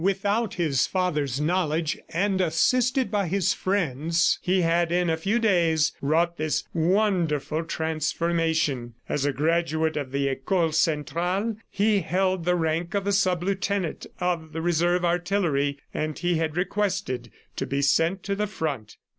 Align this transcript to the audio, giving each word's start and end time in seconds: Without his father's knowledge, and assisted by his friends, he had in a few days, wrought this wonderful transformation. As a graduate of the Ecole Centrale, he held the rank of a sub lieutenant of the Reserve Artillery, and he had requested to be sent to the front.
Without 0.03 0.55
his 0.55 0.87
father's 0.87 1.39
knowledge, 1.39 1.95
and 2.09 2.41
assisted 2.41 3.11
by 3.11 3.27
his 3.27 3.53
friends, 3.53 4.39
he 4.41 4.61
had 4.61 4.91
in 4.91 5.11
a 5.11 5.15
few 5.15 5.37
days, 5.37 5.93
wrought 6.01 6.37
this 6.37 6.63
wonderful 6.73 7.63
transformation. 7.63 8.95
As 9.07 9.25
a 9.25 9.31
graduate 9.31 9.95
of 9.97 10.11
the 10.11 10.27
Ecole 10.27 10.71
Centrale, 10.71 11.55
he 11.69 11.99
held 11.99 12.45
the 12.45 12.55
rank 12.55 12.95
of 12.95 13.05
a 13.05 13.11
sub 13.11 13.43
lieutenant 13.43 14.07
of 14.19 14.53
the 14.53 14.61
Reserve 14.63 15.05
Artillery, 15.05 15.77
and 15.93 16.17
he 16.17 16.37
had 16.37 16.57
requested 16.57 17.29
to 17.55 17.67
be 17.67 17.83
sent 17.83 18.23
to 18.23 18.33
the 18.33 18.47
front. 18.47 18.97